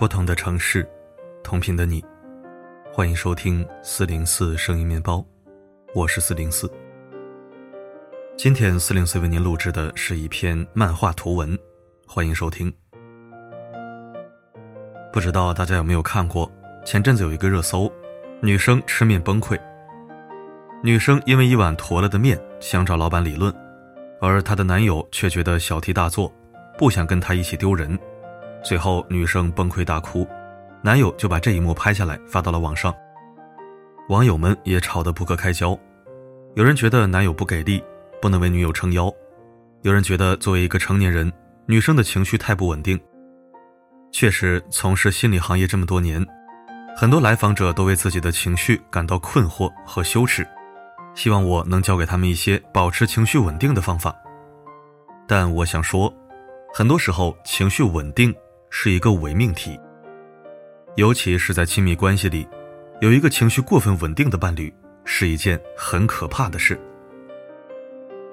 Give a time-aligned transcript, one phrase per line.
[0.00, 0.88] 不同的城市，
[1.44, 2.02] 同频的你，
[2.90, 5.22] 欢迎收听四零四声音面包，
[5.94, 6.72] 我是四零四。
[8.34, 11.54] 今天四零四为您录制的是一篇漫画图文，
[12.06, 12.72] 欢迎收听。
[15.12, 16.50] 不知道大家有没有看过？
[16.82, 17.92] 前阵子有一个热搜，
[18.40, 19.60] 女生吃面崩溃。
[20.82, 23.54] 女生因为一碗坨了的面想找老板理论，
[24.18, 26.32] 而她的男友却觉得小题大做，
[26.78, 27.98] 不想跟她一起丢人。
[28.62, 30.26] 最后，女生崩溃大哭，
[30.82, 32.94] 男友就把这一幕拍下来发到了网上。
[34.08, 35.78] 网友们也吵得不可开交，
[36.54, 37.82] 有人觉得男友不给力，
[38.20, 39.08] 不能为女友撑腰；
[39.82, 41.32] 有人觉得作为一个成年人，
[41.66, 43.00] 女生的情绪太不稳定。
[44.12, 46.24] 确实，从事心理行业这么多年，
[46.96, 50.46] 很多来访者都为自己的情绪感到困惑和羞耻，
[51.14, 54.14] 希望我能教给他们一些保持情绪稳定的方法。
[55.26, 56.12] 但我想说，
[56.74, 58.34] 很多时候情绪稳定。
[58.70, 59.78] 是一个伪命题，
[60.96, 62.48] 尤其是在亲密关系里，
[63.00, 64.72] 有一个情绪过分稳定的伴侣
[65.04, 66.80] 是一件很可怕的事。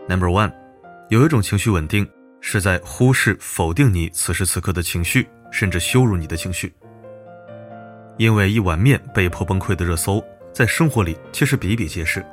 [0.08, 0.54] Number one，
[1.10, 2.08] 有一种情绪稳定
[2.40, 6.74] 是在忽视、否定你此时此刻的情绪，甚至羞辱你的情绪。
[8.18, 12.26] 因为一碗面被迫崩溃的热搜，在生活里其实比比皆是。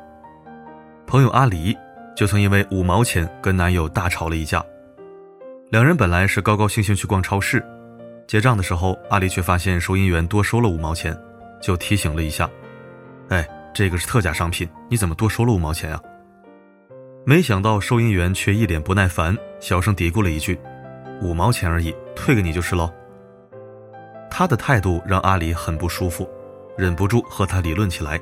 [1.07, 1.77] 朋友阿狸
[2.15, 4.65] 就曾因为五毛钱跟男友大吵了一架，
[5.71, 7.65] 两人本来是高高兴兴去逛超市。
[8.27, 11.17] 结账的时候，阿丽却发现收银员多收了五毛钱，
[11.61, 12.49] 就提醒了一下
[13.29, 16.01] ：“哎，这个是特价商品，你怎么多收了五毛钱啊？”
[17.27, 20.59] 没想到收银员却一脸不耐烦，小声嘀咕了一句
[21.23, 22.93] ：“五毛钱而已，退给你就是喽。”
[24.31, 26.29] 他的态度让阿里很不舒服，
[26.77, 28.21] 忍不住和他理论起来：“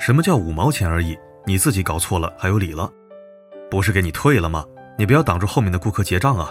[0.00, 1.16] 什么叫五毛钱而已？
[1.46, 2.90] 你自己搞错了还有理了？
[3.70, 4.64] 不是给你退了吗？
[4.98, 6.50] 你不要挡住后面的顾客结账啊！”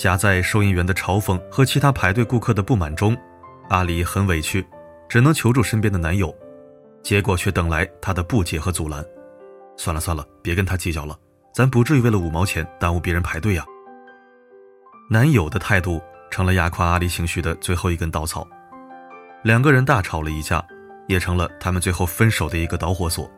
[0.00, 3.14] 夹在收银员的嘲讽和其他排队顾客的不满中，
[3.68, 4.66] 阿里很委屈，
[5.10, 6.34] 只能求助身边的男友，
[7.02, 9.04] 结果却等来他的不解和阻拦。
[9.76, 11.14] 算了算了，别跟他计较了，
[11.52, 13.62] 咱不至于为了五毛钱耽误别人排队呀。
[15.10, 16.00] 男友的态度
[16.30, 18.48] 成了压垮阿里情绪的最后一根稻草，
[19.42, 20.66] 两个人大吵了一架，
[21.08, 23.30] 也成了他们最后分手的一个导火索。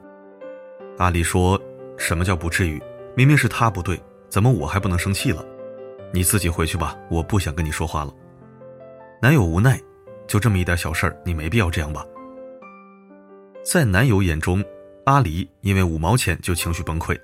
[0.98, 1.60] 阿里说
[1.98, 2.80] ：“什么叫不至于？
[3.16, 5.44] 明明是他不对，怎么我还不能生气了？”
[6.12, 8.12] 你自己回去吧，我不想跟你说话了。
[9.20, 9.80] 男友无奈，
[10.26, 12.04] 就这么一点小事儿，你没必要这样吧。
[13.64, 14.62] 在男友眼中，
[15.06, 17.18] 阿离因为五毛钱就情绪崩溃，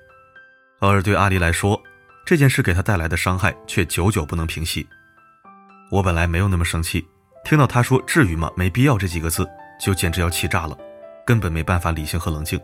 [0.79, 1.79] 而对阿离来说，
[2.25, 4.87] 这件事给他带来的伤害却久久不能平息。
[5.91, 7.05] 我本来没有那么生气，
[7.43, 8.51] 听到他说“至于吗？
[8.55, 9.47] 没必要”这几个字，
[9.79, 10.77] 就简直要气炸了，
[11.25, 12.59] 根本没办法理性和冷静。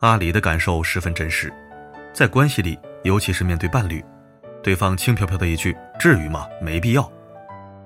[0.00, 1.52] 阿离的感受十分真实，
[2.12, 4.04] 在关系里，尤其是面对伴侣。
[4.62, 6.46] 对方轻飘飘的一句“至于吗？
[6.60, 7.12] 没必要”，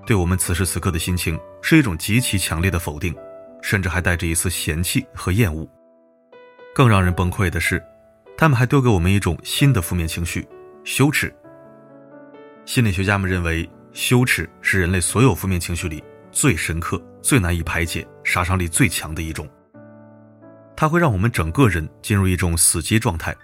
[0.07, 3.15] 对我们此时此刻的心情是一种极其强烈的否定，
[3.61, 5.69] 甚至还带着一丝嫌弃和厌恶。
[6.75, 7.83] 更让人崩溃的是，
[8.37, 10.47] 他们还丢给我们一种新的负面情绪——
[10.85, 11.33] 羞耻。
[12.65, 19.49] 心理学家们认为，羞耻是人类所有负面情绪里最深刻、最难以排解、杀伤力最强的一种。
[20.75, 23.37] 它会让我们整个人进入一种死机状态。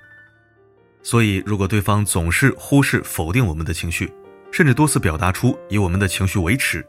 [1.10, 4.12] 所以，如果对方总是忽视、否定我们的情绪，
[4.52, 6.86] 甚至多次表达出以我们的情绪为耻，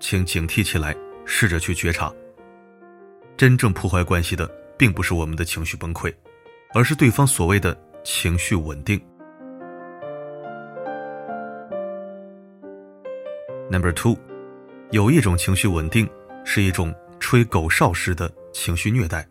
[0.00, 0.92] 请警惕起来，
[1.24, 2.12] 试着去觉察。
[3.36, 6.12] 真正破坏关系的，并不是我们的情绪崩溃，
[6.74, 9.00] 而是对方所谓的情绪稳定。
[13.70, 14.18] Number two，
[14.90, 16.10] 有一种情绪稳定，
[16.44, 19.24] 是一种吹狗哨式的情绪虐待。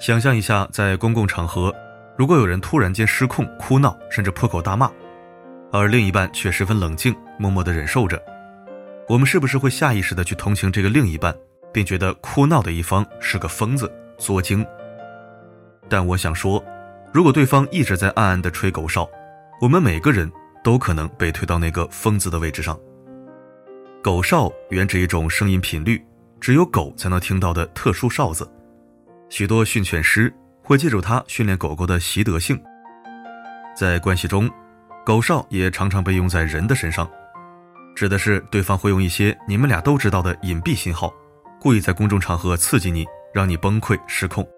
[0.00, 1.72] 想象一下，在公共场合。
[2.20, 4.92] 如果有人突然间失控哭闹，甚至破口大骂，
[5.72, 8.22] 而另一半却十分冷静，默默的忍受着，
[9.08, 11.34] 我们是不是会下意识的去同情这个另一半，
[11.72, 14.62] 并觉得哭闹的一方是个疯子、作精？
[15.88, 16.62] 但我想说，
[17.10, 19.08] 如果对方一直在暗暗的吹狗哨，
[19.58, 20.30] 我们每个人
[20.62, 22.78] 都可能被推到那个疯子的位置上。
[24.02, 25.98] 狗哨原指一种声音频率，
[26.38, 28.46] 只有狗才能听到的特殊哨子，
[29.30, 30.30] 许多训犬师。
[30.70, 32.56] 会借助它训练狗狗的习得性。
[33.76, 34.48] 在关系中，
[35.04, 37.10] 狗哨也常常被用在人的身上，
[37.96, 41.12] 指的是对方会用一些你们俩都知道的隐蔽信号，
[41.60, 44.48] 故意在公众场合刺激你，让你崩溃失控，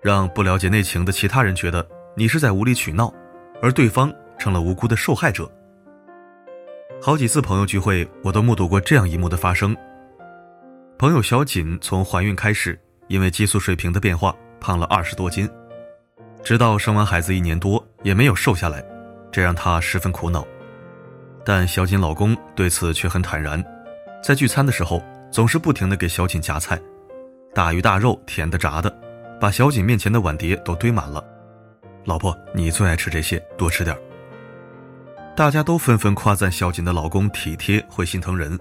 [0.00, 1.86] 让不了解内情的其他人觉得
[2.16, 3.12] 你是在无理取闹，
[3.60, 5.46] 而对方成了无辜的受害者。
[7.02, 9.76] 好几次朋友聚会，我都目睹过这样一幕的发生。
[10.96, 14.34] 朋友小锦从怀孕开始，因为激素水平的变化。
[14.66, 15.48] 胖了二十多斤，
[16.42, 18.84] 直到生完孩子一年多也没有瘦下来，
[19.30, 20.44] 这让她十分苦恼。
[21.44, 23.64] 但小锦老公对此却很坦然，
[24.20, 26.76] 在聚餐的时候总是不停的给小锦夹菜，
[27.54, 28.92] 大鱼大肉、甜的炸的，
[29.40, 31.24] 把小锦面前的碗碟都堆满了。
[32.04, 33.96] 老婆，你最爱吃这些，多吃点
[35.36, 38.58] 大家都纷纷夸赞小锦的老公体贴，会心疼人。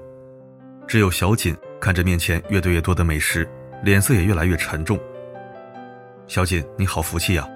[0.85, 3.49] 只有小锦看着面前越堆越多的美食，
[3.81, 4.99] 脸色也越来越沉重。
[6.27, 7.47] 小锦，你好福气呀，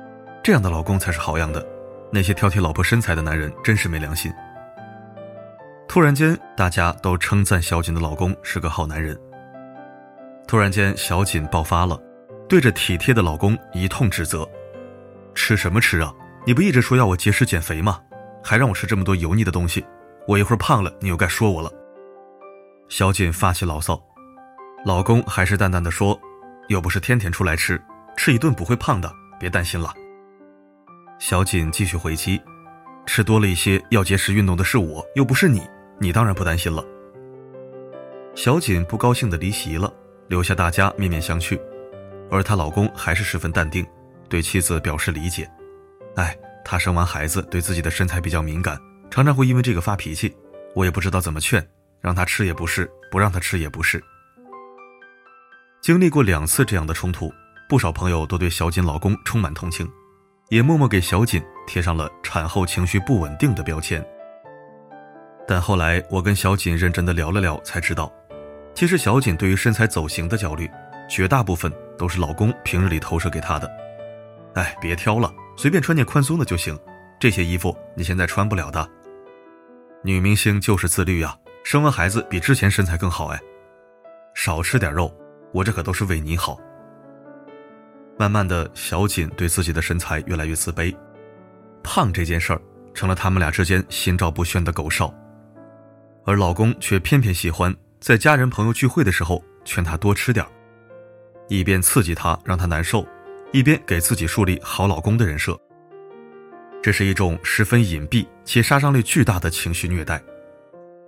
[0.44, 1.66] 这样的老公才是好样的。
[2.12, 4.32] 那些挑剔老婆身材的男人真是没良心。
[5.88, 9.20] 突然间，大家都称赞小锦的老公是个好男人。
[10.48, 12.00] 突然间，小锦爆发了，
[12.48, 14.48] 对着体贴的老公一通指责
[15.34, 16.14] ：“吃什么吃啊？
[16.46, 18.00] 你不一直说要我节食减肥吗？
[18.44, 19.84] 还让我吃这么多油腻的东西，
[20.28, 21.72] 我一会儿胖了，你又该说我了。”
[22.88, 24.00] 小锦发起牢骚，
[24.86, 26.20] 老公还是淡淡的说
[26.70, 27.82] ：“又不是天天出来吃，
[28.22, 29.94] 吃一顿不会胖的，别担心了。”
[31.20, 32.38] 小锦继续回击
[33.08, 35.66] ：“吃多了一些要节食运动的是我，又不是你。”
[36.02, 36.84] 你当然不担心了。
[38.36, 39.94] 小锦不高兴的离席了，
[40.28, 41.58] 留下大家面面相觑，
[42.30, 43.86] 而她老公还是十分淡定，
[44.28, 45.50] 对妻子表示理解。
[46.16, 48.78] 哎，他生完孩子对自己的身材比较敏感，
[49.10, 50.36] 常常会因为这个发脾气，
[50.76, 51.66] 我也不知道怎么劝，
[52.02, 54.02] 让他吃也不是，不让他吃也不是。
[55.82, 57.30] 经历过两次这样的冲突，
[57.70, 59.88] 不少朋友都对小锦老公充满同情，
[60.50, 64.04] 也默默给小锦贴上了产后情绪不稳定的标签。
[65.48, 68.12] 但后来我跟小锦认真的聊了聊，才知道，
[68.74, 70.68] 其实小锦对于身材走形的焦虑，
[71.08, 73.72] 绝大部分都是老公平日里投射给她的。
[74.56, 76.76] 哎，别挑了，随便穿件宽松的就行，
[77.20, 78.90] 这些衣服你现在穿不了的。
[80.04, 83.40] 女明星就是自律啊，生完孩子比之前身材更好哎。
[84.34, 85.16] 少吃点肉，
[85.54, 86.58] 我这可都是为你好。
[88.20, 90.94] 慢慢的小锦对自己的身材越来越自卑，
[91.82, 92.62] 胖这件事儿
[92.94, 95.12] 成了他们俩之间心照不宣的狗哨。
[96.26, 100.52] 而老公却偏偏喜欢在家人朋友聚会的时候劝她多吃点儿
[101.48, 103.08] 一边刺激她让她难受，
[103.54, 105.58] 一边给自己树立好老公的人设。
[106.84, 110.22] 这是一种十分隐蔽且杀伤力巨大的情绪虐待。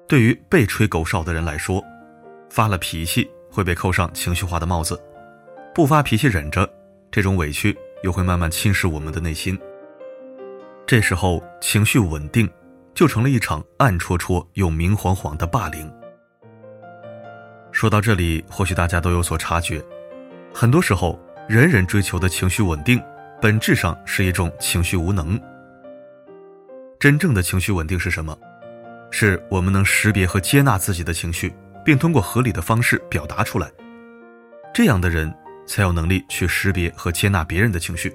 [0.08, 1.84] 对于被吹狗哨的人来说，
[2.50, 4.98] 发了脾气会被扣上情绪化的帽子，
[5.76, 6.68] 不发脾气忍着，
[7.12, 9.60] 这种委屈又会慢慢侵蚀我们的内心。
[10.88, 12.50] 这时候情绪稳定。
[12.94, 15.90] 就成了一场暗戳戳又明晃晃的霸凌。
[17.72, 19.82] 说到这里，或许大家都有所察觉，
[20.54, 21.18] 很多时候，
[21.48, 23.02] 人人追求的情绪稳定，
[23.42, 25.40] 本质上是一种情绪无能。
[27.00, 28.38] 真正的情绪稳定是什么？
[29.10, 31.54] 是我们能识别和接纳自己的情绪，
[31.86, 33.72] 并通过合理的方式表达出来。
[34.74, 35.34] 这样的人
[35.72, 38.14] 才有能力去识别和接纳别人的情绪，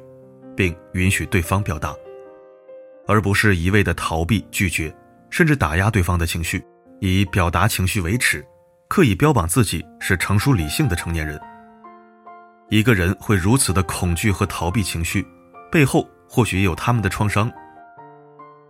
[0.54, 1.96] 并允许对方表达。
[3.06, 4.94] 而不是一味的逃避、拒绝，
[5.30, 6.62] 甚至打压对方的情绪，
[7.00, 8.44] 以表达情绪为耻，
[8.88, 11.40] 刻意标榜自己是成熟理性的成年人。
[12.68, 15.26] 一个人会如此的恐惧和逃避情绪，
[15.72, 17.50] 背后或许也有他们的创伤。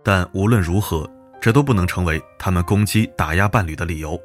[0.01, 1.05] 但无论如何，
[1.41, 4.17] 这都不能成为他们攻击、打压伴侣的理由。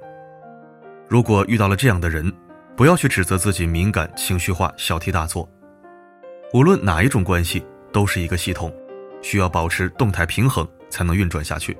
[1.08, 2.32] 如果遇到了这样的人，
[2.76, 5.48] 不要去指责自己敏感、情绪化、小题大做。
[6.52, 8.72] 无论哪一种关系，都是一个系统。
[9.22, 11.78] 需要保持动态平衡才能运转下去。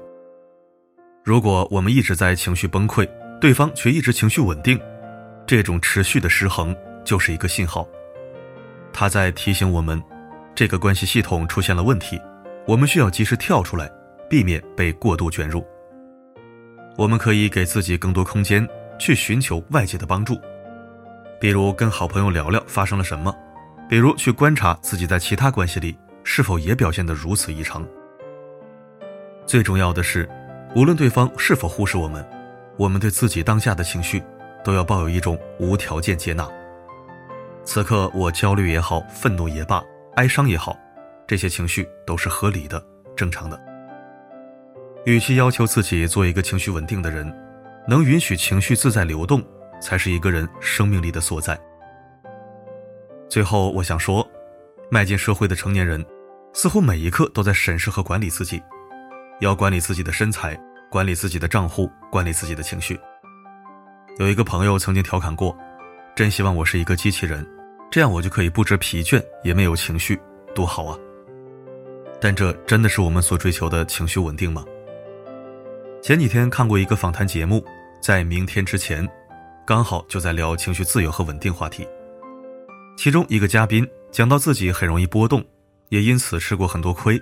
[1.25, 3.05] 如果我们一直在情绪崩溃，
[3.41, 4.81] 对方却一直情绪稳定，
[5.45, 6.73] 这种持续的失衡
[7.05, 7.85] 就是一个信号，
[8.93, 10.01] 他在提醒我们，
[10.55, 12.21] 这个关系系统出现了问题，
[12.65, 13.91] 我们需要及时跳出来，
[14.31, 15.67] 避免被过度卷入。
[16.97, 18.65] 我们可以给自己更多空间
[19.01, 20.41] 去寻求外界的帮助，
[21.43, 23.35] 比如跟好朋友聊聊发生了什么，
[23.89, 25.99] 比如去观察自己在其他关系里。
[26.23, 27.85] 是否也表现得如此异常？
[29.45, 30.31] 最重要的是，
[30.77, 32.25] 无论对方是否忽视我们，
[32.77, 34.23] 我们对自己当下的情绪
[34.63, 36.49] 都要抱有一种无条件接纳。
[37.65, 39.83] 此刻我焦虑也好，愤怒也罢，
[40.15, 40.79] 哀伤也好，
[41.27, 42.81] 这些情绪都是合理的、
[43.17, 43.61] 正常的。
[45.07, 47.35] 与其要求自己做一个情绪稳定的人，
[47.89, 49.43] 能允许情绪自在流动，
[49.83, 51.59] 才是一个人生命力的所在。
[53.29, 54.27] 最后，我想说。
[54.91, 56.05] 迈进社会的成年人，
[56.53, 58.63] 似乎每一刻都在审视和管理自己，
[59.41, 60.55] 要管理自己的身材，
[60.91, 63.01] 管理自己的账户，管理自己的情绪。
[64.19, 65.57] 有一个朋友曾经调侃过
[66.15, 67.43] ：“真希望我是一个机器人，
[67.91, 70.21] 这样我就可以不知疲倦，也没有情绪，
[70.55, 70.99] 多好啊！”
[72.21, 74.63] 但这真的是我们所追求的情绪稳定吗？
[76.03, 77.65] 前几天看过一个访谈节目，
[78.03, 79.09] 在明天之前，
[79.73, 81.89] 刚好就在聊情绪自由和稳定话题，
[82.95, 83.89] 其中一个嘉宾。
[84.11, 85.43] 讲到自己很容易波动，
[85.89, 87.19] 也因此吃过很多亏。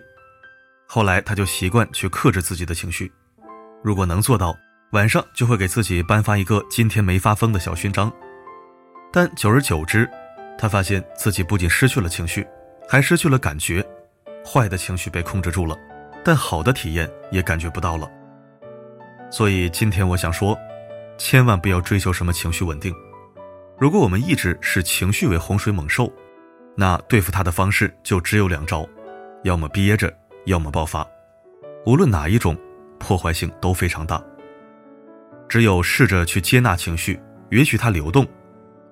[0.85, 3.09] 后来他就习惯去克制自己的情绪，
[3.85, 4.53] 如果能做到，
[4.91, 8.13] 晚上就会给自己颁发一个今天没发疯的小勋章。
[9.13, 10.11] 但久而久之，
[10.59, 12.45] 他发现自己不仅失去了情绪，
[12.89, 13.81] 还失去了感觉。
[14.45, 15.79] 坏的情绪被控制住了，
[16.25, 18.11] 但好的体验也感觉不到了。
[19.31, 20.59] 所以今天我想说，
[21.21, 22.95] 千万不要追求什么情绪稳定。
[23.79, 26.11] 如果我们一直视情绪为洪水猛兽，
[26.75, 28.89] 那对付它的方式就只有两招：
[29.45, 30.11] 要么憋着，
[30.47, 31.07] 要么爆发。
[31.85, 32.57] 无论哪一种，
[32.99, 34.23] 破坏性都非常大。
[35.47, 38.27] 只有试着去接纳情绪，允许它流动，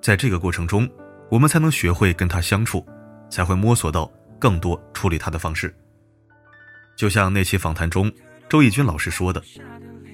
[0.02, 0.86] 在这个过程中，
[1.30, 2.86] 我们才能学会跟它相处，
[3.30, 4.10] 才会摸索到。
[4.40, 5.74] 更多处理他的方式，
[6.96, 8.08] 就像那期访谈中
[8.48, 9.42] 周轶君老师说的：“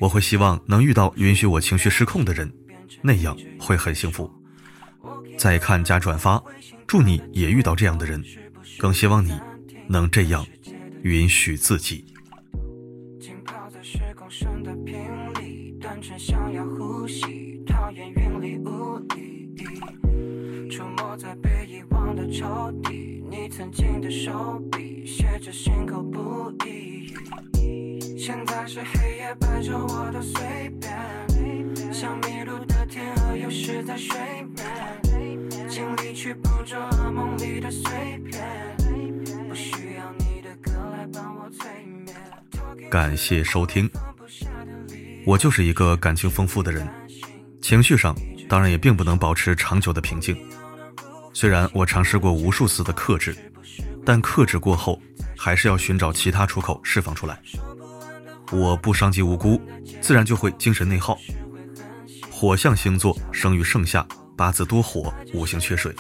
[0.01, 2.53] 我会希望能遇到允许我情绪失控的人，
[3.03, 4.31] 那样会很幸福。”
[5.37, 6.43] 再看加转发，
[6.87, 8.23] 祝你也遇到这样的人，
[8.79, 9.33] 更希望你
[9.89, 10.47] 能这样
[11.03, 12.05] 允许自己。
[23.31, 27.13] 你曾经的手笔写着心口不一，
[28.27, 34.17] 现在是黑夜伴着我的随便，像迷路的天鹅游失在水
[34.57, 37.83] 面，尽力去捕捉梦里的碎
[38.25, 38.43] 片，
[39.47, 42.17] 不需要你的歌来帮我催眠。
[42.91, 43.91] 感谢收听，
[45.27, 46.89] 我就是一个感情丰富的人，
[47.61, 48.17] 情绪上
[48.49, 50.35] 当然也并不能保持长久的平静。
[51.35, 53.37] 虽然我尝试过无数次的克制，
[54.03, 54.99] 但克制过后，
[55.37, 57.39] 还是要寻找其他出口释放出来。
[58.55, 59.61] 我不伤及无辜，
[60.01, 61.19] 自然就会精神内耗。
[62.31, 64.07] 火象星座生于盛夏，
[64.37, 65.93] 八字多火，五行缺水。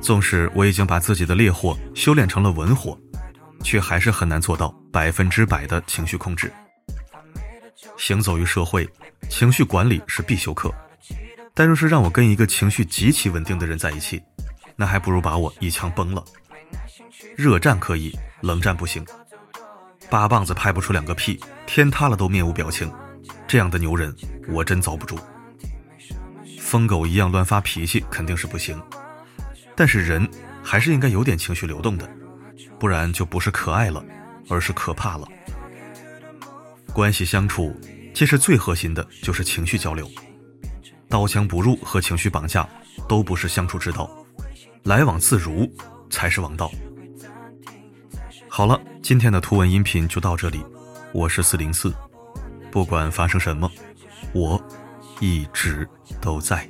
[0.00, 2.98] 纵使我已经把自己的烈火修炼成了文火，
[3.64, 6.52] 却还是很难做到百分之百的情绪控制。
[7.96, 8.86] 行走于社会，
[9.30, 10.70] 情绪管理是必修课。
[11.54, 14.22] 但若是让我跟一个情绪极其稳定的人在一起，
[14.76, 16.22] 那还不如把我一枪崩了。
[17.36, 19.04] 热战可以，冷战不行。
[20.10, 22.90] 八棒子拍不出两个屁，天塌了都面无表情，
[23.46, 24.14] 这样的牛人
[24.48, 25.18] 我真遭不住。
[26.58, 28.80] 疯狗一样乱发脾气肯定是不行，
[29.76, 30.28] 但是人
[30.62, 32.08] 还是应该有点情绪流动的，
[32.78, 34.04] 不然就不是可爱了，
[34.48, 35.28] 而是可怕了。
[36.92, 37.74] 关系相处，
[38.14, 40.10] 其实最核心的就是情绪交流。
[41.08, 42.68] 刀枪不入和情绪绑架
[43.08, 44.10] 都不是相处之道，
[44.84, 45.70] 来往自如
[46.10, 46.70] 才是王道。
[48.58, 50.60] 好了，今天的图文音频就到这里，
[51.12, 51.94] 我是四零四，
[52.72, 53.70] 不管发生什么，
[54.32, 54.60] 我
[55.20, 55.88] 一直
[56.20, 56.68] 都在。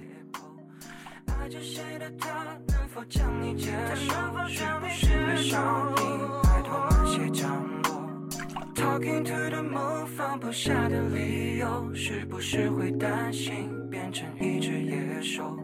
[8.98, 15.56] Talking to the moon，放不下的理由，是不是会担心变成一只野兽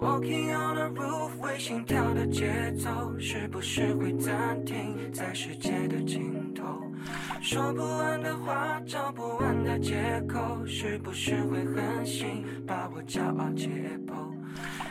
[0.00, 6.64] ？Walking on the roof，为心跳的节奏，是不是会暂停在世界的尽头？
[7.42, 9.94] 说不完的话，找不完的借
[10.26, 13.68] 口，是不是会狠心把我骄傲解
[14.06, 14.14] 剖？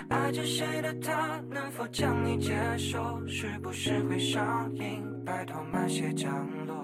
[0.10, 3.26] 爱着谁的他，能否将你接受？
[3.26, 5.04] 是不是会上瘾？
[5.26, 6.76] 拜托慢些降落。